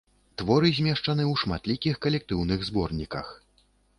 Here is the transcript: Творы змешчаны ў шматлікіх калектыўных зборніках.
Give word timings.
Творы 0.41 0.71
змешчаны 0.77 1.23
ў 1.31 1.41
шматлікіх 1.41 1.99
калектыўных 2.07 2.59
зборніках. 2.73 3.27